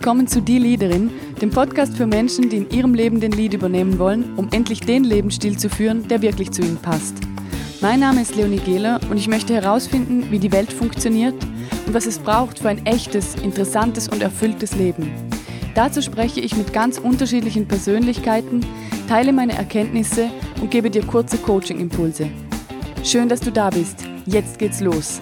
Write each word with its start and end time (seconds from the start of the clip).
willkommen 0.00 0.26
zu 0.26 0.40
Die 0.40 0.56
Leaderin, 0.56 1.10
dem 1.42 1.50
Podcast 1.50 1.94
für 1.94 2.06
Menschen, 2.06 2.48
die 2.48 2.56
in 2.56 2.70
ihrem 2.70 2.94
Leben 2.94 3.20
den 3.20 3.32
Lead 3.32 3.52
übernehmen 3.52 3.98
wollen, 3.98 4.34
um 4.38 4.48
endlich 4.50 4.80
den 4.80 5.04
Lebensstil 5.04 5.58
zu 5.58 5.68
führen, 5.68 6.08
der 6.08 6.22
wirklich 6.22 6.52
zu 6.52 6.62
ihnen 6.62 6.78
passt. 6.78 7.16
Mein 7.82 8.00
Name 8.00 8.22
ist 8.22 8.34
Leonie 8.34 8.60
Gehler 8.60 8.98
und 9.10 9.18
ich 9.18 9.28
möchte 9.28 9.52
herausfinden, 9.52 10.30
wie 10.30 10.38
die 10.38 10.52
Welt 10.52 10.72
funktioniert 10.72 11.34
und 11.86 11.92
was 11.92 12.06
es 12.06 12.18
braucht 12.18 12.60
für 12.60 12.70
ein 12.70 12.86
echtes, 12.86 13.34
interessantes 13.34 14.08
und 14.08 14.22
erfülltes 14.22 14.74
Leben. 14.74 15.12
Dazu 15.74 16.00
spreche 16.00 16.40
ich 16.40 16.56
mit 16.56 16.72
ganz 16.72 16.96
unterschiedlichen 16.96 17.68
Persönlichkeiten, 17.68 18.64
teile 19.06 19.34
meine 19.34 19.52
Erkenntnisse 19.52 20.30
und 20.62 20.70
gebe 20.70 20.88
dir 20.88 21.04
kurze 21.04 21.36
Coaching-Impulse. 21.36 22.30
Schön, 23.04 23.28
dass 23.28 23.40
du 23.40 23.52
da 23.52 23.68
bist. 23.68 23.98
Jetzt 24.24 24.58
geht's 24.58 24.80
los. 24.80 25.20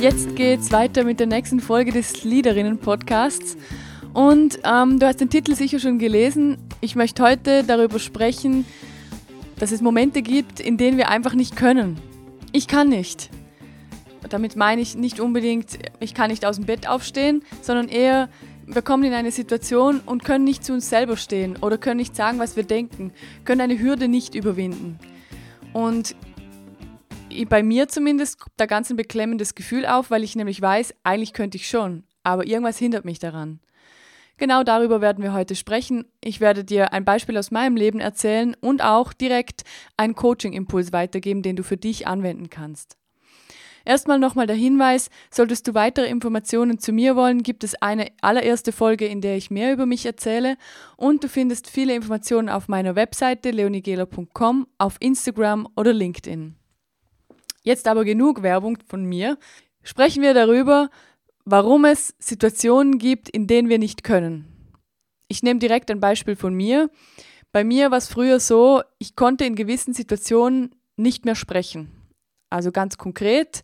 Jetzt 0.00 0.34
geht's 0.34 0.72
weiter 0.72 1.04
mit 1.04 1.20
der 1.20 1.26
nächsten 1.26 1.60
Folge 1.60 1.92
des 1.92 2.24
Leaderinnen-Podcasts. 2.24 3.58
Und 4.14 4.58
ähm, 4.64 4.98
du 4.98 5.06
hast 5.06 5.20
den 5.20 5.28
Titel 5.28 5.54
sicher 5.54 5.78
schon 5.78 5.98
gelesen. 5.98 6.56
Ich 6.80 6.96
möchte 6.96 7.22
heute 7.22 7.64
darüber 7.64 7.98
sprechen, 7.98 8.64
dass 9.58 9.72
es 9.72 9.82
Momente 9.82 10.22
gibt, 10.22 10.58
in 10.58 10.78
denen 10.78 10.96
wir 10.96 11.10
einfach 11.10 11.34
nicht 11.34 11.54
können. 11.54 12.00
Ich 12.52 12.66
kann 12.66 12.88
nicht. 12.88 13.28
Damit 14.30 14.56
meine 14.56 14.80
ich 14.80 14.94
nicht 14.94 15.20
unbedingt, 15.20 15.78
ich 16.00 16.14
kann 16.14 16.30
nicht 16.30 16.46
aus 16.46 16.56
dem 16.56 16.64
Bett 16.64 16.88
aufstehen, 16.88 17.42
sondern 17.60 17.88
eher, 17.88 18.30
wir 18.66 18.80
kommen 18.80 19.04
in 19.04 19.12
eine 19.12 19.32
Situation 19.32 20.00
und 20.06 20.24
können 20.24 20.44
nicht 20.44 20.64
zu 20.64 20.72
uns 20.72 20.88
selber 20.88 21.18
stehen 21.18 21.58
oder 21.60 21.76
können 21.76 21.98
nicht 21.98 22.16
sagen, 22.16 22.38
was 22.38 22.56
wir 22.56 22.64
denken, 22.64 23.12
können 23.44 23.60
eine 23.60 23.78
Hürde 23.78 24.08
nicht 24.08 24.34
überwinden. 24.34 24.98
Und 25.74 26.16
bei 27.48 27.62
mir 27.62 27.88
zumindest 27.88 28.44
da 28.56 28.66
ganz 28.66 28.90
ein 28.90 28.96
beklemmendes 28.96 29.54
Gefühl 29.54 29.86
auf, 29.86 30.10
weil 30.10 30.24
ich 30.24 30.36
nämlich 30.36 30.60
weiß, 30.60 30.94
eigentlich 31.02 31.32
könnte 31.32 31.56
ich 31.56 31.68
schon, 31.68 32.04
aber 32.22 32.46
irgendwas 32.46 32.78
hindert 32.78 33.04
mich 33.04 33.18
daran. 33.18 33.60
Genau 34.40 34.62
darüber 34.62 35.02
werden 35.02 35.22
wir 35.22 35.34
heute 35.34 35.54
sprechen. 35.54 36.06
Ich 36.24 36.40
werde 36.40 36.64
dir 36.64 36.94
ein 36.94 37.04
Beispiel 37.04 37.36
aus 37.36 37.50
meinem 37.50 37.76
Leben 37.76 38.00
erzählen 38.00 38.56
und 38.60 38.82
auch 38.82 39.12
direkt 39.12 39.64
einen 39.98 40.14
Coaching-Impuls 40.14 40.94
weitergeben, 40.94 41.42
den 41.42 41.56
du 41.56 41.62
für 41.62 41.76
dich 41.76 42.06
anwenden 42.06 42.48
kannst. 42.48 42.96
Erstmal 43.84 44.18
nochmal 44.18 44.46
der 44.46 44.56
Hinweis, 44.56 45.10
solltest 45.30 45.66
du 45.68 45.74
weitere 45.74 46.06
Informationen 46.06 46.78
zu 46.78 46.92
mir 46.92 47.16
wollen, 47.16 47.42
gibt 47.42 47.64
es 47.64 47.80
eine 47.82 48.08
allererste 48.20 48.72
Folge, 48.72 49.06
in 49.06 49.20
der 49.20 49.36
ich 49.36 49.50
mehr 49.50 49.72
über 49.72 49.86
mich 49.86 50.06
erzähle 50.06 50.56
und 50.96 51.24
du 51.24 51.28
findest 51.28 51.68
viele 51.68 51.94
Informationen 51.94 52.48
auf 52.48 52.68
meiner 52.68 52.94
Webseite 52.94 53.50
leonigela.com, 53.50 54.66
auf 54.78 54.96
Instagram 55.00 55.68
oder 55.76 55.92
LinkedIn. 55.92 56.59
Jetzt 57.70 57.86
aber 57.86 58.04
genug 58.04 58.42
Werbung 58.42 58.78
von 58.84 59.04
mir. 59.04 59.38
Sprechen 59.84 60.24
wir 60.24 60.34
darüber, 60.34 60.90
warum 61.44 61.84
es 61.84 62.16
Situationen 62.18 62.98
gibt, 62.98 63.28
in 63.28 63.46
denen 63.46 63.68
wir 63.68 63.78
nicht 63.78 64.02
können. 64.02 64.74
Ich 65.28 65.44
nehme 65.44 65.60
direkt 65.60 65.88
ein 65.92 66.00
Beispiel 66.00 66.34
von 66.34 66.52
mir. 66.52 66.90
Bei 67.52 67.62
mir 67.62 67.92
war 67.92 67.98
es 67.98 68.08
früher 68.08 68.40
so, 68.40 68.82
ich 68.98 69.14
konnte 69.14 69.44
in 69.44 69.54
gewissen 69.54 69.94
Situationen 69.94 70.74
nicht 70.96 71.24
mehr 71.24 71.36
sprechen. 71.36 71.92
Also 72.50 72.72
ganz 72.72 72.98
konkret, 72.98 73.62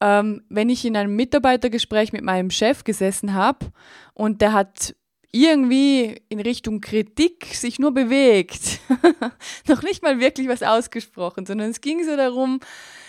ähm, 0.00 0.42
wenn 0.48 0.70
ich 0.70 0.86
in 0.86 0.96
einem 0.96 1.14
Mitarbeitergespräch 1.14 2.14
mit 2.14 2.24
meinem 2.24 2.48
Chef 2.48 2.82
gesessen 2.82 3.34
habe 3.34 3.66
und 4.14 4.40
der 4.40 4.54
hat 4.54 4.96
irgendwie 5.32 6.20
in 6.28 6.40
Richtung 6.40 6.80
Kritik 6.80 7.46
sich 7.52 7.78
nur 7.78 7.92
bewegt, 7.92 8.80
noch 9.68 9.82
nicht 9.82 10.02
mal 10.02 10.20
wirklich 10.20 10.48
was 10.48 10.62
ausgesprochen, 10.62 11.44
sondern 11.44 11.70
es 11.70 11.80
ging 11.80 12.04
so 12.04 12.16
darum, 12.16 12.60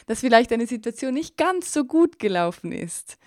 dass 0.06 0.22
vielleicht 0.22 0.52
eine 0.52 0.68
Situation 0.68 1.14
nicht 1.14 1.38
ganz 1.38 1.72
so 1.72 1.86
gut 1.86 2.20
gelaufen 2.20 2.72
ist. 2.72 3.18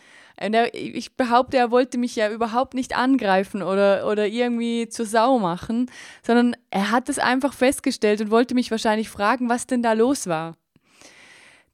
Ich 0.73 1.17
behaupte, 1.17 1.57
er 1.57 1.71
wollte 1.71 1.99
mich 1.99 2.17
ja 2.17 2.31
überhaupt 2.31 2.75
nicht 2.75 2.97
angreifen 2.97 3.63
oder, 3.63 4.09
oder 4.09 4.27
irgendwie 4.27 4.89
zur 4.89 5.07
Sau 5.07 5.39
machen, 5.39 5.91
sondern 6.23 6.57
er 6.71 6.91
hat 6.91 7.09
es 7.09 7.19
einfach 7.19 7.53
festgestellt 7.53 8.21
und 8.21 8.31
wollte 8.31 8.55
mich 8.55 8.71
wahrscheinlich 8.71 9.09
fragen, 9.09 9.49
was 9.49 9.67
denn 9.67 9.83
da 9.83 9.93
los 9.93 10.27
war. 10.27 10.57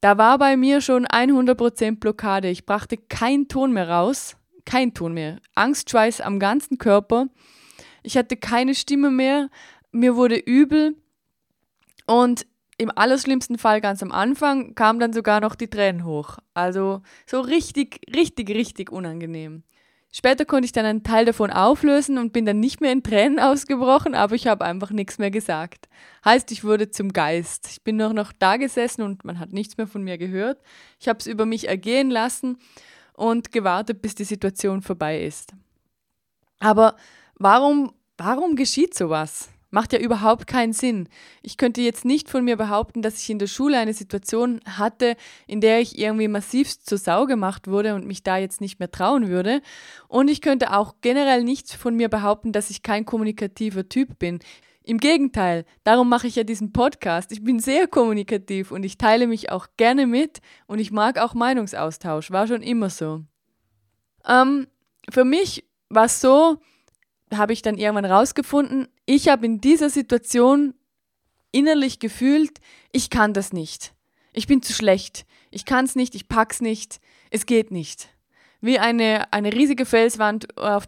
Da 0.00 0.18
war 0.18 0.38
bei 0.38 0.56
mir 0.56 0.80
schon 0.80 1.06
100% 1.06 1.98
Blockade. 1.98 2.48
Ich 2.50 2.66
brachte 2.66 2.96
keinen 2.96 3.48
Ton 3.48 3.72
mehr 3.72 3.88
raus. 3.88 4.36
Kein 4.68 4.92
Ton 4.92 5.14
mehr. 5.14 5.38
Angstschweiß 5.54 6.20
am 6.20 6.38
ganzen 6.38 6.76
Körper. 6.76 7.28
Ich 8.02 8.18
hatte 8.18 8.36
keine 8.36 8.74
Stimme 8.74 9.10
mehr. 9.10 9.48
Mir 9.92 10.14
wurde 10.14 10.36
übel. 10.36 10.94
Und 12.06 12.46
im 12.76 12.92
allerschlimmsten 12.94 13.56
Fall 13.56 13.80
ganz 13.80 14.02
am 14.02 14.12
Anfang 14.12 14.74
kamen 14.74 15.00
dann 15.00 15.14
sogar 15.14 15.40
noch 15.40 15.54
die 15.54 15.70
Tränen 15.70 16.04
hoch. 16.04 16.36
Also 16.52 17.00
so 17.24 17.40
richtig, 17.40 18.02
richtig, 18.14 18.50
richtig 18.50 18.92
unangenehm. 18.92 19.62
Später 20.12 20.44
konnte 20.44 20.66
ich 20.66 20.72
dann 20.72 20.84
einen 20.84 21.02
Teil 21.02 21.24
davon 21.24 21.50
auflösen 21.50 22.18
und 22.18 22.34
bin 22.34 22.44
dann 22.44 22.60
nicht 22.60 22.82
mehr 22.82 22.92
in 22.92 23.02
Tränen 23.02 23.40
ausgebrochen, 23.40 24.14
aber 24.14 24.34
ich 24.34 24.48
habe 24.48 24.66
einfach 24.66 24.90
nichts 24.90 25.16
mehr 25.16 25.30
gesagt. 25.30 25.88
Heißt, 26.26 26.52
ich 26.52 26.62
wurde 26.62 26.90
zum 26.90 27.14
Geist. 27.14 27.68
Ich 27.70 27.84
bin 27.84 27.96
noch, 27.96 28.12
noch 28.12 28.32
da 28.38 28.58
gesessen 28.58 29.00
und 29.00 29.24
man 29.24 29.38
hat 29.38 29.50
nichts 29.54 29.78
mehr 29.78 29.86
von 29.86 30.02
mir 30.02 30.18
gehört. 30.18 30.60
Ich 31.00 31.08
habe 31.08 31.20
es 31.20 31.26
über 31.26 31.46
mich 31.46 31.68
ergehen 31.68 32.10
lassen 32.10 32.58
und 33.18 33.52
gewartet, 33.52 34.00
bis 34.00 34.14
die 34.14 34.24
Situation 34.24 34.80
vorbei 34.80 35.20
ist. 35.20 35.52
Aber 36.60 36.96
warum, 37.34 37.92
warum 38.16 38.56
geschieht 38.56 38.94
sowas? 38.94 39.48
Macht 39.70 39.92
ja 39.92 39.98
überhaupt 39.98 40.46
keinen 40.46 40.72
Sinn. 40.72 41.08
Ich 41.42 41.58
könnte 41.58 41.82
jetzt 41.82 42.06
nicht 42.06 42.30
von 42.30 42.42
mir 42.42 42.56
behaupten, 42.56 43.02
dass 43.02 43.20
ich 43.20 43.28
in 43.28 43.38
der 43.38 43.48
Schule 43.48 43.78
eine 43.78 43.92
Situation 43.92 44.60
hatte, 44.64 45.14
in 45.46 45.60
der 45.60 45.80
ich 45.80 45.98
irgendwie 45.98 46.28
massivst 46.28 46.86
zur 46.86 46.96
Sau 46.96 47.26
gemacht 47.26 47.66
wurde 47.66 47.94
und 47.94 48.06
mich 48.06 48.22
da 48.22 48.38
jetzt 48.38 48.62
nicht 48.62 48.78
mehr 48.78 48.90
trauen 48.90 49.28
würde. 49.28 49.60
Und 50.08 50.28
ich 50.28 50.40
könnte 50.40 50.72
auch 50.72 50.94
generell 51.02 51.44
nicht 51.44 51.74
von 51.74 51.94
mir 51.96 52.08
behaupten, 52.08 52.52
dass 52.52 52.70
ich 52.70 52.82
kein 52.82 53.04
kommunikativer 53.04 53.86
Typ 53.88 54.18
bin. 54.18 54.38
Im 54.88 54.96
Gegenteil, 54.96 55.66
darum 55.84 56.08
mache 56.08 56.28
ich 56.28 56.36
ja 56.36 56.44
diesen 56.44 56.72
Podcast. 56.72 57.30
Ich 57.30 57.44
bin 57.44 57.60
sehr 57.60 57.86
kommunikativ 57.86 58.70
und 58.70 58.84
ich 58.84 58.96
teile 58.96 59.26
mich 59.26 59.52
auch 59.52 59.66
gerne 59.76 60.06
mit 60.06 60.40
und 60.66 60.78
ich 60.78 60.90
mag 60.90 61.18
auch 61.18 61.34
Meinungsaustausch. 61.34 62.30
War 62.30 62.46
schon 62.46 62.62
immer 62.62 62.88
so. 62.88 63.22
Ähm, 64.26 64.66
für 65.10 65.26
mich 65.26 65.66
war 65.90 66.06
es 66.06 66.22
so, 66.22 66.56
habe 67.30 67.52
ich 67.52 67.60
dann 67.60 67.76
irgendwann 67.76 68.06
rausgefunden, 68.06 68.88
ich 69.04 69.28
habe 69.28 69.44
in 69.44 69.60
dieser 69.60 69.90
Situation 69.90 70.72
innerlich 71.52 71.98
gefühlt, 71.98 72.58
ich 72.90 73.10
kann 73.10 73.34
das 73.34 73.52
nicht. 73.52 73.92
Ich 74.32 74.46
bin 74.46 74.62
zu 74.62 74.72
schlecht. 74.72 75.26
Ich 75.50 75.66
kann 75.66 75.84
es 75.84 75.96
nicht, 75.96 76.14
ich 76.14 76.28
pack's 76.28 76.62
nicht. 76.62 76.98
Es 77.30 77.44
geht 77.44 77.70
nicht. 77.70 78.08
Wie 78.62 78.78
eine, 78.78 79.34
eine 79.34 79.52
riesige 79.52 79.84
Felswand, 79.84 80.56
auf, 80.56 80.86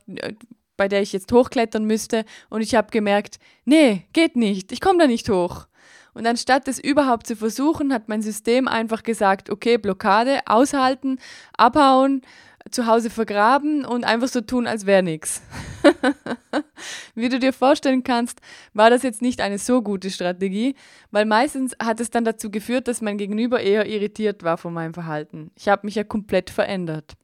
bei 0.81 0.89
der 0.89 1.03
ich 1.03 1.13
jetzt 1.13 1.31
hochklettern 1.31 1.85
müsste 1.85 2.25
und 2.49 2.63
ich 2.63 2.75
habe 2.75 2.89
gemerkt, 2.91 3.39
nee, 3.67 4.07
geht 4.15 4.35
nicht. 4.35 4.73
Ich 4.73 4.81
komme 4.81 4.99
da 4.99 5.07
nicht 5.07 5.29
hoch. 5.29 5.67
Und 6.15 6.27
anstatt 6.27 6.69
es 6.69 6.79
überhaupt 6.79 7.27
zu 7.27 7.37
versuchen, 7.37 7.93
hat 7.93 8.09
mein 8.09 8.23
System 8.23 8.67
einfach 8.67 9.03
gesagt, 9.03 9.51
okay, 9.51 9.77
Blockade, 9.77 10.41
aushalten, 10.47 11.19
abhauen, 11.55 12.23
zu 12.71 12.87
Hause 12.87 13.11
vergraben 13.11 13.85
und 13.85 14.05
einfach 14.05 14.29
so 14.29 14.41
tun, 14.41 14.67
als 14.67 14.87
wäre 14.87 15.03
nichts. 15.03 15.43
Wie 17.15 17.29
du 17.29 17.39
dir 17.39 17.53
vorstellen 17.53 18.03
kannst, 18.03 18.41
war 18.73 18.89
das 18.89 19.03
jetzt 19.03 19.21
nicht 19.21 19.43
eine 19.43 19.59
so 19.59 19.83
gute 19.83 20.09
Strategie, 20.09 20.77
weil 21.11 21.27
meistens 21.27 21.77
hat 21.79 22.01
es 22.01 22.09
dann 22.09 22.25
dazu 22.25 22.51
geführt, 22.51 22.89
dass 22.89 23.03
mein 23.03 23.19
Gegenüber 23.19 23.61
eher 23.61 23.85
irritiert 23.85 24.45
war 24.45 24.57
von 24.57 24.73
meinem 24.73 24.95
Verhalten. 24.95 25.51
Ich 25.57 25.69
habe 25.69 25.87
mich 25.87 25.97
ja 25.97 26.05
komplett 26.05 26.49
verändert. 26.49 27.19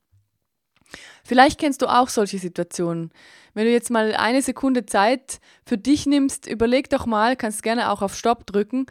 Vielleicht 1.24 1.58
kennst 1.58 1.82
du 1.82 1.86
auch 1.86 2.08
solche 2.08 2.38
Situationen. 2.38 3.10
Wenn 3.54 3.66
du 3.66 3.72
jetzt 3.72 3.90
mal 3.90 4.14
eine 4.14 4.42
Sekunde 4.42 4.86
Zeit 4.86 5.40
für 5.64 5.78
dich 5.78 6.06
nimmst, 6.06 6.46
überleg 6.46 6.90
doch 6.90 7.06
mal, 7.06 7.36
kannst 7.36 7.62
gerne 7.62 7.90
auch 7.90 8.02
auf 8.02 8.14
Stopp 8.14 8.46
drücken. 8.46 8.86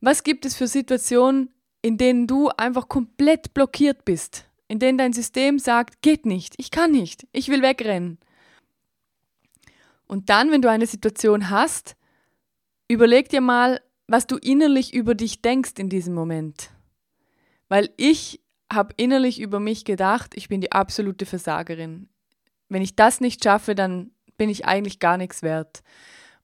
Was 0.00 0.22
gibt 0.22 0.44
es 0.44 0.54
für 0.54 0.66
Situationen, 0.66 1.50
in 1.80 1.98
denen 1.98 2.26
du 2.26 2.48
einfach 2.48 2.88
komplett 2.88 3.54
blockiert 3.54 4.04
bist? 4.04 4.46
in 4.72 4.78
denen 4.78 4.96
dein 4.96 5.12
System 5.12 5.58
sagt, 5.58 6.00
geht 6.00 6.24
nicht, 6.24 6.54
ich 6.56 6.70
kann 6.70 6.92
nicht, 6.92 7.26
ich 7.32 7.50
will 7.50 7.60
wegrennen. 7.60 8.16
Und 10.06 10.30
dann, 10.30 10.50
wenn 10.50 10.62
du 10.62 10.70
eine 10.70 10.86
Situation 10.86 11.50
hast, 11.50 11.94
überleg 12.88 13.28
dir 13.28 13.42
mal, 13.42 13.82
was 14.06 14.26
du 14.26 14.38
innerlich 14.38 14.94
über 14.94 15.14
dich 15.14 15.42
denkst 15.42 15.72
in 15.76 15.90
diesem 15.90 16.14
Moment. 16.14 16.70
Weil 17.68 17.90
ich 17.98 18.40
habe 18.72 18.94
innerlich 18.96 19.40
über 19.40 19.60
mich 19.60 19.84
gedacht, 19.84 20.32
ich 20.34 20.48
bin 20.48 20.60
die 20.60 20.72
absolute 20.72 21.26
Versagerin. 21.26 22.08
Wenn 22.68 22.82
ich 22.82 22.96
das 22.96 23.20
nicht 23.20 23.44
schaffe, 23.44 23.74
dann 23.74 24.10
bin 24.36 24.48
ich 24.48 24.64
eigentlich 24.64 24.98
gar 24.98 25.16
nichts 25.16 25.42
wert. 25.42 25.82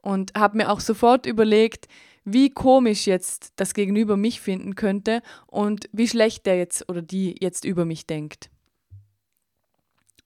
Und 0.03 0.33
habe 0.37 0.59
mir 0.59 0.71
auch 0.71 0.81
sofort 0.81 1.27
überlegt, 1.27 1.89
wie 2.25 2.51
komisch 2.51 3.07
jetzt 3.07 3.53
das 3.57 3.75
Gegenüber 3.75 4.17
mich 4.17 4.41
finden 4.41 4.75
könnte 4.75 5.23
und 5.47 5.89
wie 5.93 6.09
schlecht 6.09 6.47
der 6.47 6.59
jetzt 6.59 6.89
oder 6.89 7.03
die 7.03 7.37
jetzt 7.41 7.65
über 7.65 7.85
mich 7.85 8.07
denkt. 8.07 8.51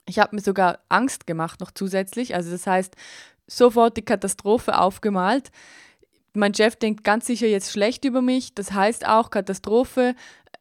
Ich 0.07 0.19
habe 0.19 0.35
mir 0.35 0.43
sogar 0.43 0.81
Angst 0.89 1.27
gemacht 1.27 1.61
noch 1.61 1.71
zusätzlich. 1.71 2.35
Also 2.35 2.51
das 2.51 2.67
heißt, 2.67 2.97
sofort 3.47 3.97
die 3.97 4.05
Katastrophe 4.05 4.79
aufgemalt. 4.79 5.51
Mein 6.35 6.55
Chef 6.55 6.77
denkt 6.77 7.05
ganz 7.05 7.27
sicher 7.27 7.47
jetzt 7.47 7.71
schlecht 7.71 8.05
über 8.05 8.23
mich. 8.23 8.55
Das 8.55 8.73
heißt 8.73 9.07
auch 9.07 9.31
Katastrophe. 9.31 10.15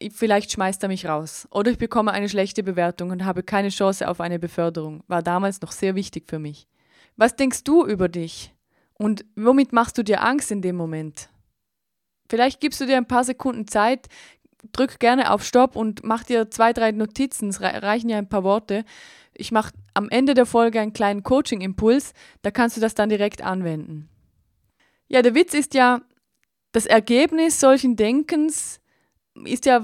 Vielleicht 0.09 0.51
schmeißt 0.51 0.81
er 0.83 0.89
mich 0.89 1.06
raus. 1.06 1.48
Oder 1.51 1.71
ich 1.71 1.77
bekomme 1.77 2.12
eine 2.12 2.30
schlechte 2.30 2.63
Bewertung 2.63 3.12
und 3.12 3.25
habe 3.25 3.44
keine 3.44 3.69
Chance 3.69 4.07
auf 4.07 4.21
eine 4.21 4.39
Beförderung. 4.39 5.03
War 5.07 5.21
damals 5.21 5.62
noch 5.62 5.71
sehr 5.71 5.95
wichtig 5.95 6.25
für 6.27 6.39
mich. 6.39 6.68
Was 7.18 7.36
denkst 7.36 7.63
du 7.63 7.86
über 7.86 8.09
dich? 8.09 8.53
Und 8.94 9.25
womit 9.36 9.74
machst 9.74 9.98
du 9.98 10.03
dir 10.03 10.24
Angst 10.24 10.51
in 10.51 10.62
dem 10.62 10.75
Moment? 10.75 11.30
Vielleicht 12.30 12.59
gibst 12.59 12.80
du 12.81 12.86
dir 12.86 12.98
ein 12.98 13.07
paar 13.07 13.24
Sekunden 13.24 13.68
Zeit, 13.68 14.07
drück 14.71 15.00
gerne 15.00 15.31
auf 15.31 15.44
Stopp 15.44 15.75
und 15.75 16.04
mach 16.04 16.24
dir 16.24 16.50
zwei, 16.50 16.71
drei 16.71 16.92
Notizen. 16.92 17.50
Es 17.50 17.62
reichen 17.62 18.09
ja 18.09 18.18
ein 18.18 18.30
paar 18.30 18.44
Worte 18.44 18.86
ich 19.33 19.51
mache 19.51 19.74
am 19.94 20.09
Ende 20.09 20.33
der 20.33 20.45
Folge 20.45 20.80
einen 20.80 20.94
kleinen 20.94 21.24
Coaching-Impuls, 21.24 22.13
da 22.42 22.51
kannst 22.51 22.77
du 22.77 22.81
das 22.81 22.95
dann 22.95 23.09
direkt 23.09 23.42
anwenden. 23.42 24.09
Ja, 25.07 25.21
der 25.21 25.36
Witz 25.36 25.54
ist 25.54 25.74
ja, 25.74 26.01
das 26.71 26.86
Ergebnis 26.86 27.59
solchen 27.59 27.95
Denkens 27.95 28.80
ist 29.45 29.66
ja 29.66 29.81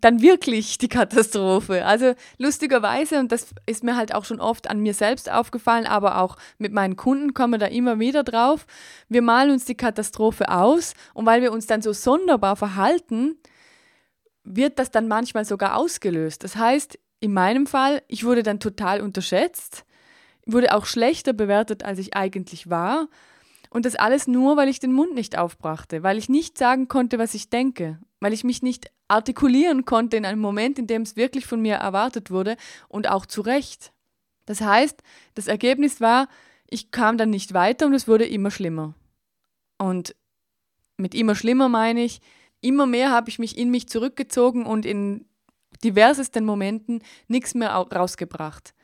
dann 0.00 0.22
wirklich 0.22 0.78
die 0.78 0.88
Katastrophe. 0.88 1.84
Also 1.84 2.14
lustigerweise, 2.36 3.20
und 3.20 3.30
das 3.30 3.46
ist 3.66 3.84
mir 3.84 3.96
halt 3.96 4.14
auch 4.14 4.24
schon 4.24 4.40
oft 4.40 4.68
an 4.68 4.80
mir 4.80 4.94
selbst 4.94 5.30
aufgefallen, 5.30 5.86
aber 5.86 6.18
auch 6.18 6.36
mit 6.58 6.72
meinen 6.72 6.96
Kunden 6.96 7.32
kommen 7.32 7.54
wir 7.54 7.58
da 7.58 7.66
immer 7.66 7.98
wieder 7.98 8.24
drauf. 8.24 8.66
Wir 9.08 9.22
malen 9.22 9.50
uns 9.50 9.64
die 9.64 9.76
Katastrophe 9.76 10.48
aus 10.48 10.94
und 11.14 11.26
weil 11.26 11.42
wir 11.42 11.52
uns 11.52 11.66
dann 11.66 11.82
so 11.82 11.92
sonderbar 11.92 12.56
verhalten, 12.56 13.36
wird 14.42 14.78
das 14.78 14.90
dann 14.90 15.08
manchmal 15.08 15.44
sogar 15.44 15.76
ausgelöst. 15.76 16.42
Das 16.42 16.56
heißt, 16.56 16.98
in 17.20 17.32
meinem 17.32 17.66
Fall, 17.66 18.02
ich 18.08 18.24
wurde 18.24 18.42
dann 18.42 18.60
total 18.60 19.00
unterschätzt, 19.00 19.84
wurde 20.46 20.74
auch 20.74 20.86
schlechter 20.86 21.32
bewertet, 21.32 21.84
als 21.84 21.98
ich 21.98 22.16
eigentlich 22.16 22.70
war. 22.70 23.08
Und 23.70 23.84
das 23.84 23.96
alles 23.96 24.26
nur, 24.26 24.56
weil 24.56 24.68
ich 24.68 24.80
den 24.80 24.92
Mund 24.92 25.14
nicht 25.14 25.36
aufbrachte, 25.36 26.02
weil 26.02 26.18
ich 26.18 26.28
nicht 26.28 26.56
sagen 26.56 26.88
konnte, 26.88 27.18
was 27.18 27.34
ich 27.34 27.50
denke, 27.50 27.98
weil 28.20 28.32
ich 28.32 28.44
mich 28.44 28.62
nicht 28.62 28.90
artikulieren 29.08 29.84
konnte 29.84 30.16
in 30.16 30.24
einem 30.24 30.40
Moment, 30.40 30.78
in 30.78 30.86
dem 30.86 31.02
es 31.02 31.16
wirklich 31.16 31.46
von 31.46 31.60
mir 31.60 31.76
erwartet 31.76 32.30
wurde 32.30 32.56
und 32.88 33.08
auch 33.08 33.26
zu 33.26 33.40
Recht. 33.40 33.92
Das 34.46 34.60
heißt, 34.60 35.02
das 35.34 35.46
Ergebnis 35.46 36.00
war, 36.00 36.28
ich 36.70 36.90
kam 36.90 37.18
dann 37.18 37.30
nicht 37.30 37.54
weiter 37.54 37.86
und 37.86 37.94
es 37.94 38.08
wurde 38.08 38.26
immer 38.26 38.50
schlimmer. 38.50 38.94
Und 39.78 40.14
mit 40.96 41.14
immer 41.14 41.34
schlimmer 41.34 41.68
meine 41.68 42.02
ich, 42.02 42.20
immer 42.60 42.86
mehr 42.86 43.10
habe 43.10 43.30
ich 43.30 43.38
mich 43.38 43.56
in 43.56 43.70
mich 43.70 43.88
zurückgezogen 43.88 44.66
und 44.66 44.84
in 44.84 45.26
diversesten 45.84 46.44
Momenten 46.44 47.02
nichts 47.28 47.54
mehr 47.54 47.70
rausgebracht. 47.70 48.74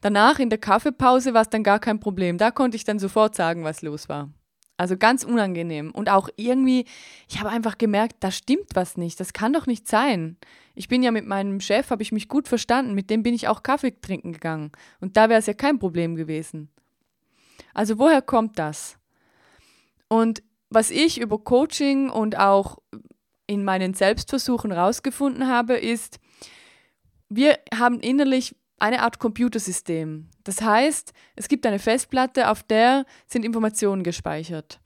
Danach 0.00 0.38
in 0.38 0.50
der 0.50 0.58
Kaffeepause 0.58 1.34
war 1.34 1.42
es 1.42 1.50
dann 1.50 1.62
gar 1.62 1.78
kein 1.78 2.00
Problem. 2.00 2.38
Da 2.38 2.50
konnte 2.50 2.76
ich 2.76 2.84
dann 2.84 2.98
sofort 2.98 3.34
sagen, 3.34 3.64
was 3.64 3.82
los 3.82 4.08
war. 4.08 4.30
Also 4.78 4.96
ganz 4.96 5.24
unangenehm. 5.24 5.90
Und 5.90 6.08
auch 6.08 6.30
irgendwie, 6.36 6.86
ich 7.28 7.38
habe 7.38 7.50
einfach 7.50 7.76
gemerkt, 7.76 8.16
da 8.20 8.30
stimmt 8.30 8.70
was 8.72 8.96
nicht. 8.96 9.20
Das 9.20 9.34
kann 9.34 9.52
doch 9.52 9.66
nicht 9.66 9.86
sein. 9.86 10.38
Ich 10.74 10.88
bin 10.88 11.02
ja 11.02 11.10
mit 11.10 11.26
meinem 11.26 11.60
Chef, 11.60 11.90
habe 11.90 12.02
ich 12.02 12.12
mich 12.12 12.28
gut 12.28 12.48
verstanden. 12.48 12.94
Mit 12.94 13.10
dem 13.10 13.22
bin 13.22 13.34
ich 13.34 13.46
auch 13.46 13.62
Kaffee 13.62 14.00
trinken 14.00 14.32
gegangen. 14.32 14.72
Und 15.00 15.18
da 15.18 15.28
wäre 15.28 15.38
es 15.38 15.44
ja 15.44 15.52
kein 15.52 15.78
Problem 15.78 16.16
gewesen. 16.16 16.70
Also 17.74 17.98
woher 17.98 18.22
kommt 18.22 18.58
das? 18.58 18.96
Und 20.08 20.42
was 20.70 20.90
ich 20.90 21.20
über 21.20 21.38
Coaching 21.38 22.08
und 22.08 22.38
auch 22.38 22.78
in 23.46 23.64
meinen 23.64 23.92
Selbstversuchen 23.92 24.72
herausgefunden 24.72 25.46
habe, 25.46 25.76
ist, 25.76 26.20
wir 27.28 27.58
haben 27.74 28.00
innerlich 28.00 28.56
eine 28.80 29.02
Art 29.02 29.18
Computersystem. 29.18 30.26
Das 30.44 30.60
heißt, 30.62 31.12
es 31.36 31.48
gibt 31.48 31.66
eine 31.66 31.78
Festplatte, 31.78 32.48
auf 32.48 32.62
der 32.62 33.04
sind 33.26 33.44
Informationen 33.44 34.02
gespeichert. 34.02 34.80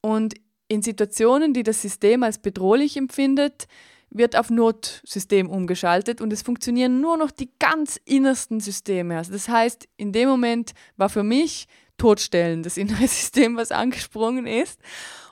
Und 0.00 0.34
in 0.68 0.82
Situationen, 0.82 1.52
die 1.52 1.62
das 1.62 1.82
System 1.82 2.22
als 2.22 2.38
bedrohlich 2.38 2.96
empfindet, 2.96 3.66
wird 4.10 4.36
auf 4.36 4.50
Notsystem 4.50 5.48
umgeschaltet 5.48 6.20
und 6.20 6.32
es 6.32 6.42
funktionieren 6.42 7.00
nur 7.00 7.16
noch 7.16 7.30
die 7.30 7.50
ganz 7.58 7.98
innersten 8.04 8.60
Systeme. 8.60 9.16
Also 9.16 9.32
das 9.32 9.48
heißt, 9.48 9.88
in 9.96 10.12
dem 10.12 10.28
Moment 10.28 10.72
war 10.96 11.08
für 11.08 11.22
mich 11.22 11.66
Todstellen, 11.96 12.62
das 12.62 12.76
innere 12.76 13.06
System, 13.06 13.56
was 13.56 13.70
angesprungen 13.70 14.46
ist 14.46 14.80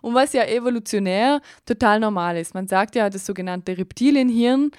und 0.01 0.15
was 0.15 0.33
ja 0.33 0.45
evolutionär 0.45 1.41
total 1.67 1.99
normal 2.01 2.37
ist. 2.37 2.55
Man 2.55 2.69
sagt 2.69 2.95
ja, 2.95 3.11
das 3.11 3.27
sogenannte 3.27 3.77
Reptilienhirn 3.77 4.71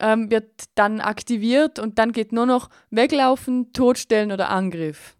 ähm, 0.00 0.30
wird 0.30 0.64
dann 0.74 1.00
aktiviert 1.00 1.78
und 1.78 1.98
dann 1.98 2.12
geht 2.12 2.32
nur 2.32 2.46
noch 2.46 2.70
Weglaufen, 2.90 3.72
Todstellen 3.72 4.32
oder 4.32 4.50
Angriff. 4.50 5.16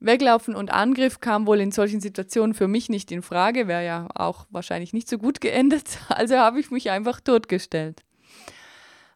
Weglaufen 0.00 0.54
und 0.54 0.70
Angriff 0.70 1.20
kam 1.20 1.46
wohl 1.46 1.60
in 1.60 1.72
solchen 1.72 2.00
Situationen 2.00 2.54
für 2.54 2.68
mich 2.68 2.88
nicht 2.88 3.10
in 3.10 3.22
Frage, 3.22 3.68
wäre 3.68 3.84
ja 3.84 4.08
auch 4.14 4.46
wahrscheinlich 4.50 4.92
nicht 4.92 5.08
so 5.08 5.18
gut 5.18 5.40
geendet, 5.40 5.98
also 6.08 6.36
habe 6.36 6.60
ich 6.60 6.70
mich 6.70 6.90
einfach 6.90 7.20
totgestellt. 7.20 8.02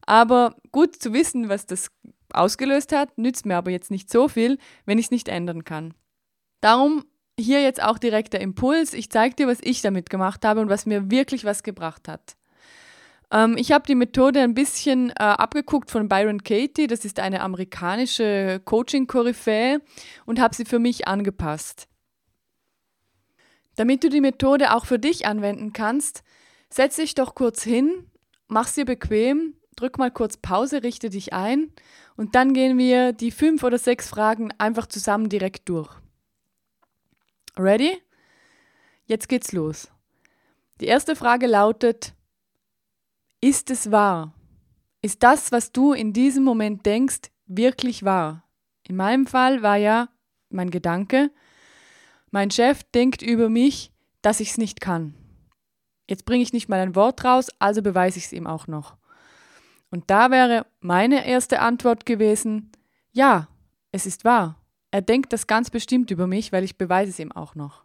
Aber 0.06 0.56
gut 0.72 0.96
zu 0.96 1.12
wissen, 1.12 1.50
was 1.50 1.66
das 1.66 1.90
ausgelöst 2.32 2.92
hat, 2.92 3.18
nützt 3.18 3.44
mir 3.44 3.56
aber 3.56 3.70
jetzt 3.70 3.90
nicht 3.90 4.10
so 4.10 4.28
viel, 4.28 4.58
wenn 4.86 4.98
ich 4.98 5.06
es 5.06 5.10
nicht 5.10 5.28
ändern 5.28 5.64
kann. 5.64 5.92
Darum 6.62 7.04
hier 7.38 7.62
jetzt 7.62 7.82
auch 7.82 7.98
direkt 7.98 8.32
der 8.32 8.40
Impuls. 8.40 8.94
Ich 8.94 9.10
zeige 9.10 9.36
dir, 9.36 9.46
was 9.46 9.58
ich 9.60 9.82
damit 9.82 10.10
gemacht 10.10 10.44
habe 10.44 10.60
und 10.60 10.68
was 10.68 10.86
mir 10.86 11.10
wirklich 11.10 11.44
was 11.44 11.62
gebracht 11.62 12.08
hat. 12.08 12.37
Ähm, 13.30 13.56
ich 13.58 13.72
habe 13.72 13.84
die 13.86 13.94
Methode 13.94 14.40
ein 14.40 14.54
bisschen 14.54 15.10
äh, 15.10 15.14
abgeguckt 15.22 15.90
von 15.90 16.08
Byron 16.08 16.42
Katie. 16.42 16.86
Das 16.86 17.04
ist 17.04 17.20
eine 17.20 17.40
amerikanische 17.40 18.60
Coaching-Koryphäe 18.64 19.80
und 20.26 20.40
habe 20.40 20.54
sie 20.54 20.64
für 20.64 20.78
mich 20.78 21.06
angepasst. 21.08 21.88
Damit 23.76 24.02
du 24.02 24.08
die 24.08 24.20
Methode 24.20 24.74
auch 24.74 24.86
für 24.86 24.98
dich 24.98 25.26
anwenden 25.26 25.72
kannst, 25.72 26.24
setz 26.68 26.96
dich 26.96 27.14
doch 27.14 27.34
kurz 27.34 27.62
hin, 27.62 28.10
mach 28.48 28.66
sie 28.66 28.84
bequem, 28.84 29.54
drück 29.76 29.98
mal 29.98 30.10
kurz 30.10 30.36
Pause, 30.36 30.82
richte 30.82 31.10
dich 31.10 31.32
ein 31.32 31.72
und 32.16 32.34
dann 32.34 32.54
gehen 32.54 32.76
wir 32.76 33.12
die 33.12 33.30
fünf 33.30 33.62
oder 33.62 33.78
sechs 33.78 34.08
Fragen 34.08 34.52
einfach 34.58 34.86
zusammen 34.86 35.28
direkt 35.28 35.68
durch. 35.68 35.90
Ready? 37.56 38.02
Jetzt 39.06 39.28
geht's 39.28 39.52
los. 39.52 39.88
Die 40.80 40.86
erste 40.86 41.14
Frage 41.14 41.46
lautet, 41.46 42.14
ist 43.40 43.70
es 43.70 43.90
wahr? 43.90 44.34
Ist 45.02 45.22
das, 45.22 45.52
was 45.52 45.72
du 45.72 45.92
in 45.92 46.12
diesem 46.12 46.44
Moment 46.44 46.84
denkst, 46.86 47.30
wirklich 47.46 48.04
wahr? 48.04 48.44
In 48.82 48.96
meinem 48.96 49.26
Fall 49.26 49.62
war 49.62 49.76
ja 49.76 50.08
mein 50.50 50.70
Gedanke, 50.70 51.30
mein 52.30 52.50
Chef 52.50 52.82
denkt 52.94 53.22
über 53.22 53.48
mich, 53.48 53.92
dass 54.22 54.40
ich 54.40 54.50
es 54.50 54.58
nicht 54.58 54.80
kann. 54.80 55.14
Jetzt 56.08 56.24
bringe 56.24 56.42
ich 56.42 56.52
nicht 56.52 56.68
mal 56.68 56.80
ein 56.80 56.96
Wort 56.96 57.24
raus, 57.24 57.48
also 57.58 57.82
beweise 57.82 58.18
ich 58.18 58.26
es 58.26 58.32
ihm 58.32 58.46
auch 58.46 58.66
noch. 58.66 58.96
Und 59.90 60.10
da 60.10 60.30
wäre 60.30 60.66
meine 60.80 61.26
erste 61.26 61.60
Antwort 61.60 62.06
gewesen, 62.06 62.72
ja, 63.12 63.48
es 63.92 64.06
ist 64.06 64.24
wahr. 64.24 64.60
Er 64.90 65.02
denkt 65.02 65.32
das 65.32 65.46
ganz 65.46 65.70
bestimmt 65.70 66.10
über 66.10 66.26
mich, 66.26 66.50
weil 66.52 66.64
ich 66.64 66.76
beweise 66.76 67.10
es 67.10 67.18
ihm 67.18 67.32
auch 67.32 67.54
noch. 67.54 67.84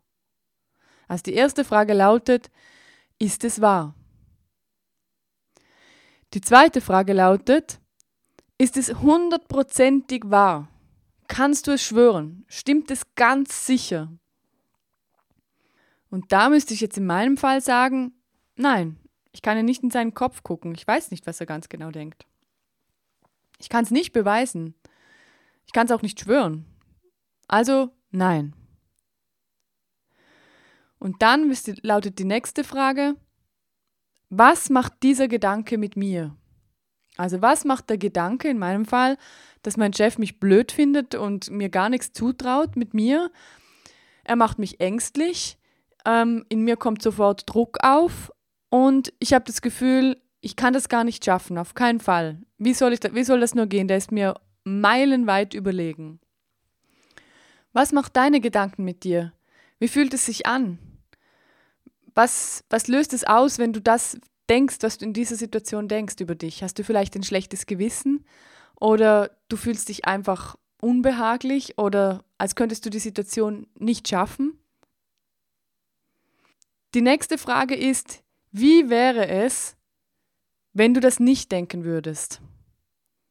Also 1.08 1.24
die 1.24 1.34
erste 1.34 1.64
Frage 1.64 1.94
lautet, 1.94 2.50
ist 3.20 3.44
es 3.44 3.62
wahr? 3.62 3.94
Die 6.34 6.42
zweite 6.42 6.82
Frage 6.82 7.14
lautet, 7.14 7.80
ist 8.58 8.76
es 8.76 8.96
hundertprozentig 8.96 10.24
wahr? 10.26 10.68
Kannst 11.28 11.68
du 11.68 11.72
es 11.72 11.84
schwören? 11.84 12.44
Stimmt 12.48 12.90
es 12.90 13.04
ganz 13.16 13.68
sicher? 13.68 14.12
Und 16.10 16.32
da 16.32 16.50
müsste 16.50 16.74
ich 16.74 16.82
jetzt 16.82 16.98
in 16.98 17.06
meinem 17.06 17.38
Fall 17.38 17.62
sagen, 17.62 18.14
nein, 18.56 18.98
ich 19.32 19.42
kann 19.42 19.58
ja 19.58 19.64
nicht 19.64 19.84
in 19.84 19.92
seinen 19.92 20.14
Kopf 20.14 20.44
gucken. 20.44 20.74
Ich 20.76 20.88
weiß 20.88 21.12
nicht, 21.12 21.28
was 21.28 21.40
er 21.40 21.46
ganz 21.46 21.70
genau 21.70 21.92
denkt. 21.92 22.26
Ich 23.60 23.70
kann 23.70 23.84
es 23.84 23.92
nicht 23.92 24.12
beweisen. 24.12 24.76
Ich 25.66 25.74
kann 25.74 25.86
es 25.86 25.92
auch 25.92 26.02
nicht 26.02 26.20
schwören. 26.20 26.66
Also 27.48 27.92
nein. 28.12 28.56
Und 30.98 31.22
dann 31.22 31.56
lautet 31.82 32.18
die 32.18 32.26
nächste 32.26 32.64
Frage, 32.64 33.16
was 34.38 34.70
macht 34.70 35.04
dieser 35.04 35.28
Gedanke 35.28 35.78
mit 35.78 35.96
mir? 35.96 36.36
Also 37.18 37.42
was 37.42 37.66
macht 37.66 37.90
der 37.90 37.98
Gedanke 37.98 38.50
in 38.50 38.58
meinem 38.58 38.86
Fall, 38.86 39.18
dass 39.62 39.78
mein 39.78 39.94
Chef 39.94 40.18
mich 40.18 40.40
blöd 40.40 40.72
findet 40.72 41.16
und 41.16 41.52
mir 41.52 41.70
gar 41.70 41.90
nichts 41.90 42.12
zutraut 42.14 42.76
mit 42.76 42.94
mir? 42.94 43.32
Er 44.24 44.36
macht 44.36 44.58
mich 44.58 44.80
ängstlich, 44.80 45.58
ähm, 46.06 46.46
in 46.50 46.62
mir 46.62 46.78
kommt 46.78 47.02
sofort 47.02 47.44
Druck 47.46 47.78
auf 47.84 48.32
und 48.70 49.14
ich 49.20 49.34
habe 49.34 49.46
das 49.46 49.62
Gefühl, 49.62 50.22
ich 50.42 50.56
kann 50.56 50.74
das 50.74 50.90
gar 50.90 51.04
nicht 51.04 51.24
schaffen, 51.24 51.58
auf 51.58 51.76
keinen 51.76 52.00
Fall. 52.00 52.42
Wie 52.58 52.74
soll, 52.74 52.94
ich 52.94 53.00
da, 53.00 53.14
wie 53.14 53.24
soll 53.24 53.40
das 53.40 53.56
nur 53.56 53.68
gehen? 53.68 53.88
Der 53.88 53.98
ist 53.98 54.12
mir 54.12 54.36
meilenweit 54.64 55.54
überlegen. 55.54 56.20
Was 57.72 57.92
macht 57.92 58.16
deine 58.16 58.42
Gedanken 58.42 58.84
mit 58.84 59.04
dir? 59.04 59.34
Wie 59.80 59.88
fühlt 59.88 60.14
es 60.14 60.26
sich 60.26 60.46
an? 60.46 60.80
Was, 62.16 62.64
was 62.70 62.88
löst 62.88 63.14
es 63.14 63.24
aus, 63.24 63.60
wenn 63.60 63.74
du 63.74 63.82
das 63.82 64.18
denkst, 64.50 64.78
was 64.82 64.98
du 64.98 65.06
in 65.06 65.14
dieser 65.14 65.36
Situation 65.36 65.88
denkst 65.88 66.16
über 66.20 66.36
dich? 66.36 66.64
Hast 66.64 66.78
du 66.80 66.84
vielleicht 66.84 67.16
ein 67.16 67.24
schlechtes 67.24 67.66
Gewissen 67.66 68.26
oder 68.80 69.32
du 69.50 69.58
fühlst 69.58 69.90
dich 69.90 70.06
einfach 70.06 70.56
unbehaglich 70.82 71.78
oder 71.78 72.24
als 72.38 72.56
könntest 72.56 72.86
du 72.86 72.90
die 72.90 73.00
Situation 73.00 73.68
nicht 73.80 74.08
schaffen? 74.08 74.60
Die 76.94 77.02
nächste 77.02 77.38
Frage 77.38 77.76
ist, 77.76 78.24
wie 78.52 78.90
wäre 78.90 79.28
es, 79.28 79.76
wenn 80.74 80.94
du 80.94 81.00
das 81.00 81.20
nicht 81.20 81.52
denken 81.52 81.84
würdest? 81.84 82.42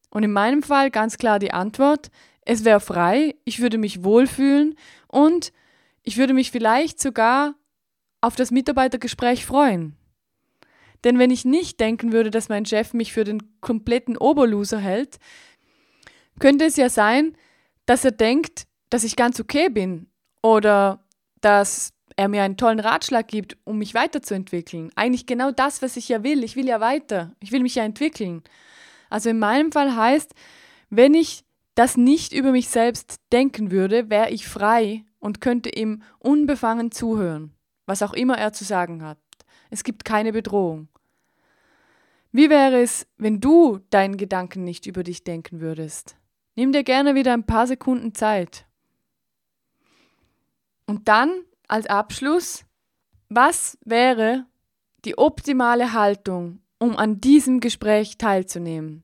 Und 0.09 0.23
in 0.23 0.31
meinem 0.31 0.63
Fall 0.63 0.91
ganz 0.91 1.17
klar 1.17 1.39
die 1.39 1.53
Antwort, 1.53 2.11
es 2.41 2.65
wäre 2.65 2.79
frei, 2.79 3.35
ich 3.45 3.61
würde 3.61 3.77
mich 3.77 4.03
wohlfühlen 4.03 4.75
und 5.07 5.53
ich 6.01 6.17
würde 6.17 6.33
mich 6.33 6.51
vielleicht 6.51 6.99
sogar 6.99 7.55
auf 8.23 8.35
das 8.35 8.51
Mitarbeitergespräch 8.51 9.45
freuen. 9.45 9.97
Denn 11.03 11.19
wenn 11.19 11.29
ich 11.29 11.43
nicht 11.43 11.79
denken 11.81 12.13
würde, 12.13 12.31
dass 12.31 12.47
mein 12.47 12.65
Chef 12.65 12.93
mich 12.93 13.11
für 13.11 13.25
den 13.25 13.59
kompletten 13.59 14.17
Oberloser 14.17 14.79
hält, 14.79 15.19
könnte 16.39 16.65
es 16.65 16.77
ja 16.77 16.89
sein, 16.89 17.35
dass 17.85 18.05
er 18.05 18.11
denkt, 18.11 18.63
dass 18.89 19.03
ich 19.03 19.17
ganz 19.17 19.41
okay 19.41 19.69
bin 19.69 20.07
oder 20.41 21.03
dass 21.41 21.91
er 22.15 22.29
mir 22.29 22.43
einen 22.43 22.55
tollen 22.55 22.79
Ratschlag 22.79 23.27
gibt, 23.27 23.57
um 23.65 23.77
mich 23.77 23.93
weiterzuentwickeln. 23.93 24.91
Eigentlich 24.95 25.25
genau 25.25 25.51
das, 25.51 25.81
was 25.81 25.97
ich 25.97 26.07
ja 26.07 26.23
will. 26.23 26.45
Ich 26.45 26.55
will 26.55 26.67
ja 26.67 26.79
weiter. 26.79 27.35
Ich 27.41 27.51
will 27.51 27.61
mich 27.61 27.75
ja 27.75 27.83
entwickeln. 27.83 28.41
Also 29.09 29.29
in 29.29 29.39
meinem 29.39 29.73
Fall 29.73 29.97
heißt, 29.97 30.33
wenn 30.89 31.13
ich 31.13 31.43
das 31.75 31.97
nicht 31.97 32.31
über 32.31 32.51
mich 32.51 32.69
selbst 32.69 33.19
denken 33.33 33.71
würde, 33.71 34.09
wäre 34.09 34.29
ich 34.29 34.47
frei 34.47 35.03
und 35.19 35.41
könnte 35.41 35.69
ihm 35.69 36.03
unbefangen 36.19 36.91
zuhören, 36.91 37.53
was 37.85 38.01
auch 38.01 38.13
immer 38.13 38.37
er 38.37 38.53
zu 38.53 38.63
sagen 38.63 39.03
hat. 39.03 39.17
Es 39.69 39.83
gibt 39.83 40.05
keine 40.05 40.31
Bedrohung. 40.31 40.87
Wie 42.31 42.49
wäre 42.49 42.81
es, 42.81 43.05
wenn 43.17 43.39
du 43.39 43.79
deinen 43.89 44.17
Gedanken 44.17 44.63
nicht 44.63 44.85
über 44.85 45.03
dich 45.03 45.23
denken 45.23 45.59
würdest? 45.59 46.15
Nimm 46.55 46.71
dir 46.71 46.83
gerne 46.83 47.15
wieder 47.15 47.33
ein 47.33 47.45
paar 47.45 47.67
Sekunden 47.67 48.13
Zeit. 48.15 48.65
Und 50.85 51.07
dann 51.07 51.31
als 51.67 51.85
Abschluss, 51.85 52.65
was 53.29 53.77
wäre 53.85 54.45
die 55.05 55.17
optimale 55.17 55.93
Haltung, 55.93 56.59
um 56.77 56.97
an 56.97 57.21
diesem 57.21 57.59
Gespräch 57.59 58.17
teilzunehmen? 58.17 59.03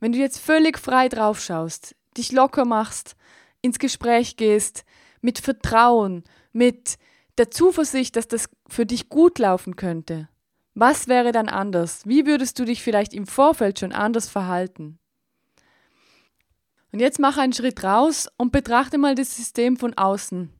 Wenn 0.00 0.12
du 0.12 0.18
jetzt 0.18 0.38
völlig 0.38 0.78
frei 0.78 1.08
drauf 1.08 1.40
schaust, 1.40 1.96
dich 2.16 2.32
locker 2.32 2.64
machst, 2.64 3.16
ins 3.62 3.78
Gespräch 3.78 4.36
gehst, 4.36 4.84
mit 5.20 5.38
Vertrauen, 5.38 6.24
mit 6.52 6.98
der 7.38 7.50
Zuversicht, 7.50 8.16
dass 8.16 8.28
das 8.28 8.48
für 8.68 8.86
dich 8.86 9.08
gut 9.08 9.38
laufen 9.38 9.76
könnte. 9.76 10.28
Was 10.74 11.08
wäre 11.08 11.32
dann 11.32 11.48
anders? 11.48 12.06
Wie 12.06 12.26
würdest 12.26 12.58
du 12.58 12.64
dich 12.64 12.82
vielleicht 12.82 13.14
im 13.14 13.26
Vorfeld 13.26 13.78
schon 13.78 13.92
anders 13.92 14.28
verhalten? 14.28 14.98
Und 16.92 17.00
jetzt 17.00 17.18
mach 17.18 17.38
einen 17.38 17.52
Schritt 17.52 17.82
raus 17.82 18.28
und 18.36 18.52
betrachte 18.52 18.98
mal 18.98 19.14
das 19.14 19.36
System 19.36 19.76
von 19.76 19.94
außen. 19.94 20.50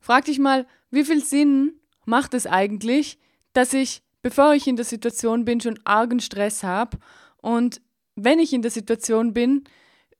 Frag 0.00 0.24
dich 0.24 0.38
mal, 0.38 0.66
wie 0.90 1.04
viel 1.04 1.24
Sinn 1.24 1.80
macht 2.04 2.34
es 2.34 2.46
eigentlich, 2.46 3.18
dass 3.52 3.72
ich, 3.72 4.02
bevor 4.22 4.54
ich 4.54 4.66
in 4.66 4.76
der 4.76 4.84
Situation 4.84 5.44
bin, 5.44 5.60
schon 5.60 5.78
argen 5.84 6.20
Stress 6.20 6.62
habe 6.62 6.98
und 7.38 7.80
wenn 8.16 8.38
ich 8.38 8.52
in 8.52 8.62
der 8.62 8.70
Situation 8.70 9.32
bin, 9.32 9.64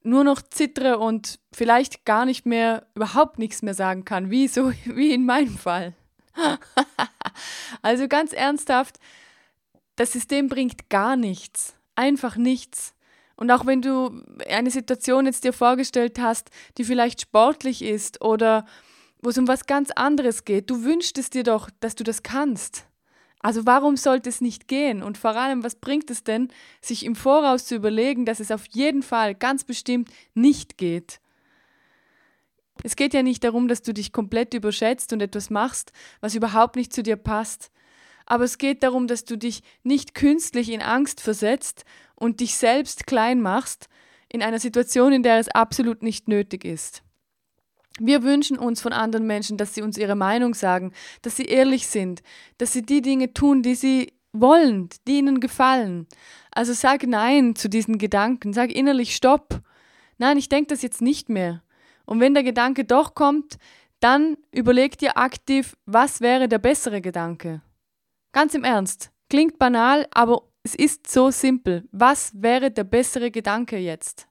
nur 0.05 0.23
noch 0.23 0.43
zittere 0.43 0.99
und 0.99 1.41
vielleicht 1.53 2.05
gar 2.05 2.25
nicht 2.27 2.47
mehr, 2.47 2.87
überhaupt 2.95 3.39
nichts 3.39 3.63
mehr 3.63 3.75
sagen 3.75 4.05
kann, 4.05 4.31
wie 4.31 4.47
so, 4.47 4.73
wie 4.85 5.13
in 5.13 5.25
meinem 5.25 5.59
Fall. 5.59 5.95
also 7.83 8.07
ganz 8.07 8.33
ernsthaft, 8.33 8.99
das 9.97 10.13
System 10.13 10.49
bringt 10.49 10.91
gar 10.91 11.17
nichts, 11.17 11.75
einfach 11.95 12.37
nichts. 12.37 12.95
Und 13.37 13.51
auch 13.51 13.67
wenn 13.67 13.83
du 13.83 14.23
eine 14.49 14.71
Situation 14.71 15.27
jetzt 15.27 15.45
dir 15.45 15.53
vorgestellt 15.53 16.21
hast, 16.21 16.51
die 16.79 16.85
vielleicht 16.85 17.23
sportlich 17.23 17.83
ist 17.83 18.21
oder 18.21 18.65
wo 19.23 19.31
es 19.31 19.39
um 19.39 19.49
was 19.49 19.67
ganz 19.67 19.91
anderes 19.91 20.45
geht, 20.45 20.71
du 20.71 20.85
wünschst 20.85 21.19
es 21.19 21.31
dir 21.31 21.43
doch, 21.43 21.71
dass 21.81 21.95
du 21.95 22.05
das 22.05 22.23
kannst. 22.23 22.87
Also 23.45 23.67
warum 23.67 23.99
sollte 23.99 24.31
es 24.31 24.41
nicht 24.41 24.69
gehen? 24.69 25.03
Und 25.03 25.19
vor 25.19 25.37
allem, 25.37 25.63
was 25.65 25.75
bringt 25.75 26.09
es 26.09 26.25
denn, 26.25 26.49
sich 26.81 27.05
im 27.05 27.15
Voraus 27.15 27.67
zu 27.67 27.75
überlegen, 27.75 28.25
dass 28.25 28.41
es 28.41 28.51
auf 28.51 28.65
jeden 28.71 29.03
Fall 29.03 29.35
ganz 29.35 29.65
bestimmt 29.65 30.09
nicht 30.33 30.79
geht? 30.79 31.21
Es 32.83 32.97
geht 32.97 33.13
ja 33.13 33.23
nicht 33.23 33.45
darum, 33.45 33.69
dass 33.69 33.83
du 33.83 33.93
dich 33.93 34.13
komplett 34.13 34.55
überschätzt 34.55 35.13
und 35.13 35.21
etwas 35.21 35.51
machst, 35.51 35.93
was 36.23 36.35
überhaupt 36.35 36.77
nicht 36.77 36.95
zu 36.95 37.03
dir 37.03 37.17
passt. 37.17 37.71
Aber 38.25 38.45
es 38.45 38.57
geht 38.57 38.83
darum, 38.83 39.09
dass 39.09 39.27
du 39.27 39.37
dich 39.37 39.63
nicht 39.83 40.15
künstlich 40.15 40.71
in 40.71 40.81
Angst 40.81 41.21
versetzt 41.21 41.85
und 42.15 42.41
dich 42.41 42.57
selbst 42.57 43.07
klein 43.07 43.43
machst 43.43 43.91
in 44.31 44.43
einer 44.43 44.59
Situation, 44.59 45.13
in 45.13 45.23
der 45.23 45.39
es 45.39 45.51
absolut 45.51 46.03
nicht 46.03 46.29
nötig 46.29 46.65
ist. 46.65 47.03
Wir 48.01 48.25
wünschen 48.25 48.59
uns 48.59 48.81
von 48.81 48.93
anderen 48.93 49.27
Menschen, 49.27 49.57
dass 49.57 49.75
sie 49.75 49.83
uns 49.83 49.97
ihre 49.97 50.17
Meinung 50.17 50.55
sagen, 50.55 50.93
dass 51.23 51.37
sie 51.37 51.45
ehrlich 51.45 51.87
sind, 51.87 52.23
dass 52.59 52.73
sie 52.73 52.83
die 52.83 53.03
Dinge 53.03 53.33
tun, 53.33 53.63
die 53.63 53.77
sie 53.77 54.13
wollen, 54.33 54.89
die 55.07 55.19
ihnen 55.19 55.39
gefallen. 55.39 56.09
Also 56.51 56.73
sag 56.73 57.07
Nein 57.07 57.55
zu 57.55 57.69
diesen 57.69 57.99
Gedanken, 57.99 58.53
sag 58.53 58.73
innerlich 58.73 59.15
Stopp. 59.15 59.61
Nein, 60.19 60.39
ich 60.39 60.49
denke 60.49 60.69
das 60.69 60.83
jetzt 60.83 61.03
nicht 61.03 61.29
mehr. 61.29 61.63
Und 62.05 62.21
wenn 62.21 62.35
der 62.35 62.43
Gedanke 62.43 62.85
doch 62.85 63.15
kommt, 63.15 63.59
dann 64.01 64.37
überleg 64.51 64.99
dir 64.99 65.17
aktiv, 65.17 65.77
was 65.87 66.21
wäre 66.21 66.49
der 66.49 66.59
bessere 66.59 67.01
Gedanke. 67.01 67.63
Ganz 68.33 68.55
im 68.55 68.65
Ernst, 68.65 69.11
klingt 69.31 69.59
banal, 69.59 70.07
aber 70.13 70.43
es 70.65 70.75
ist 70.75 71.11
so 71.11 71.31
simpel. 71.31 71.89
Was 71.93 72.33
wäre 72.35 72.71
der 72.71 72.85
bessere 72.85 73.31
Gedanke 73.31 73.79
jetzt? 73.79 74.27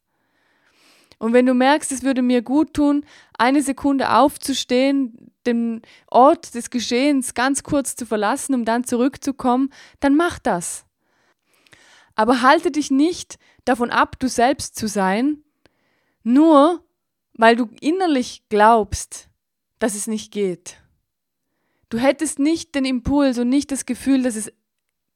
Und 1.20 1.32
wenn 1.32 1.46
du 1.46 1.53
merkst, 1.53 1.91
es 1.91 2.03
würde 2.03 2.22
mir 2.22 2.41
gut 2.41 2.74
tun, 2.74 3.05
eine 3.44 3.62
Sekunde 3.62 4.16
aufzustehen, 4.16 5.32
den 5.46 5.82
Ort 6.08 6.56
des 6.56 6.70
Geschehens 6.70 7.34
ganz 7.34 7.62
kurz 7.64 7.96
zu 7.98 8.06
verlassen, 8.06 8.56
um 8.56 8.64
dann 8.64 8.86
zurückzukommen, 8.86 9.70
dann 10.00 10.16
mach 10.16 10.40
das. 10.40 10.86
Aber 12.16 12.42
halte 12.42 12.72
dich 12.72 12.90
nicht 12.90 13.38
davon 13.66 13.90
ab, 13.90 14.18
du 14.20 14.30
selbst 14.30 14.78
zu 14.78 14.88
sein, 14.88 15.44
nur 16.24 16.84
weil 17.34 17.58
du 17.58 17.70
innerlich 17.82 18.44
glaubst, 18.48 19.30
dass 19.80 19.96
es 19.96 20.08
nicht 20.08 20.32
geht. 20.32 20.78
Du 21.90 21.98
hättest 21.98 22.40
nicht 22.40 22.74
den 22.76 22.86
Impuls 22.86 23.38
und 23.38 23.50
nicht 23.50 23.72
das 23.72 23.86
Gefühl, 23.86 24.24
dass 24.24 24.36
es 24.36 24.54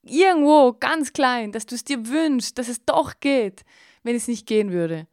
irgendwo 0.03 0.73
ganz 0.73 1.13
klein, 1.13 1.53
dass 1.53 1.65
du 1.65 1.75
es 1.75 1.85
dir 1.85 2.07
wünschst, 2.07 2.57
dass 2.57 2.67
es 2.67 2.83
doch 2.83 3.19
geht, 3.21 3.63
wenn 4.03 4.15
es 4.15 4.27
nicht 4.27 4.45
gehen 4.45 4.71
würde. 4.71 5.07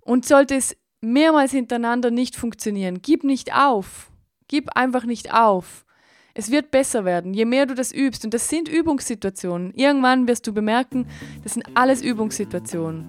Und 0.00 0.26
sollte 0.26 0.56
es 0.56 0.76
mehrmals 1.00 1.52
hintereinander 1.52 2.10
nicht 2.10 2.36
funktionieren, 2.36 3.00
gib 3.02 3.24
nicht 3.24 3.54
auf. 3.54 4.10
Gib 4.48 4.76
einfach 4.76 5.04
nicht 5.04 5.32
auf. 5.32 5.84
Es 6.34 6.50
wird 6.50 6.70
besser 6.70 7.04
werden, 7.04 7.34
je 7.34 7.44
mehr 7.44 7.66
du 7.66 7.74
das 7.74 7.92
übst. 7.92 8.24
Und 8.24 8.34
das 8.34 8.48
sind 8.48 8.68
Übungssituationen. 8.68 9.72
Irgendwann 9.74 10.26
wirst 10.26 10.46
du 10.46 10.52
bemerken, 10.52 11.06
das 11.42 11.54
sind 11.54 11.64
alles 11.74 12.02
Übungssituationen. 12.02 13.04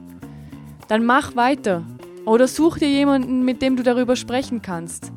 Dann 0.87 1.05
mach 1.05 1.35
weiter. 1.35 1.85
Oder 2.25 2.47
such 2.47 2.77
dir 2.77 2.89
jemanden, 2.89 3.43
mit 3.43 3.61
dem 3.61 3.75
du 3.75 3.83
darüber 3.83 4.15
sprechen 4.15 4.61
kannst. 4.61 5.11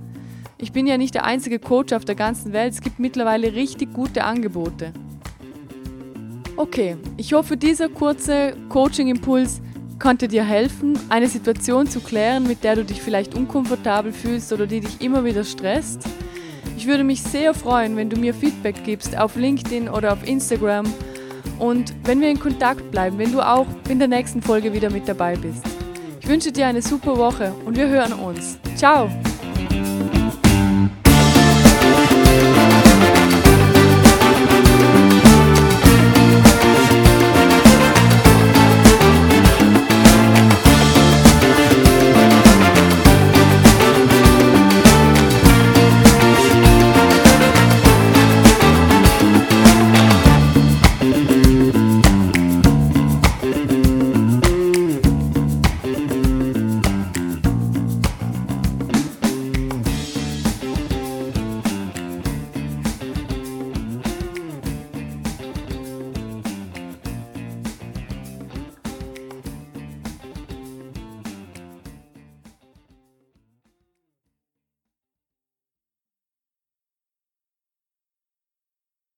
Ich 0.57 0.73
bin 0.73 0.87
ja 0.87 0.97
nicht 0.97 1.14
der 1.14 1.25
einzige 1.25 1.59
Coach 1.59 1.93
auf 1.93 2.04
der 2.04 2.14
ganzen 2.14 2.52
Welt. 2.52 2.73
Es 2.73 2.81
gibt 2.81 2.99
mittlerweile 2.99 3.52
richtig 3.52 3.93
gute 3.93 4.25
Angebote. 4.25 4.93
Okay, 6.57 6.97
ich 7.16 7.33
hoffe, 7.33 7.57
dieser 7.57 7.88
kurze 7.88 8.57
Coaching-Impuls 8.69 9.61
konnte 9.99 10.29
dir 10.29 10.45
helfen, 10.45 10.99
eine 11.09 11.29
Situation 11.29 11.87
zu 11.87 12.01
klären, 12.01 12.47
mit 12.47 12.65
der 12.65 12.77
du 12.77 12.85
dich 12.85 13.01
vielleicht 13.01 13.35
unkomfortabel 13.35 14.13
fühlst 14.13 14.53
oder 14.53 14.67
die 14.67 14.81
dich 14.81 15.01
immer 15.01 15.25
wieder 15.25 15.45
stresst. 15.45 16.05
Ich 16.77 16.87
würde 16.87 17.05
mich 17.05 17.23
sehr 17.23 17.55
freuen, 17.55 17.97
wenn 17.97 18.11
du 18.11 18.17
mir 18.17 18.35
Feedback 18.35 18.85
gibst 18.85 19.17
auf 19.17 19.37
LinkedIn 19.37 19.89
oder 19.89 20.13
auf 20.13 20.27
Instagram 20.27 20.87
und 21.59 21.95
wenn 22.05 22.21
wir 22.21 22.31
in 22.31 22.41
Kontakt 22.41 22.91
bleiben, 22.91 23.19
wenn 23.19 23.33
du 23.33 23.41
auch 23.41 23.67
in 23.89 23.99
der 23.99 24.09
nächsten 24.09 24.43
Folge 24.43 24.73
wieder 24.73 24.91
mit 24.91 25.09
dabei 25.09 25.37
bist. 25.37 25.65
Ich 26.21 26.29
wünsche 26.29 26.53
dir 26.53 26.67
eine 26.67 26.83
super 26.83 27.17
Woche 27.17 27.55
und 27.65 27.77
wir 27.77 27.89
hören 27.89 28.13
uns. 28.15 28.59
Ciao! 28.77 29.11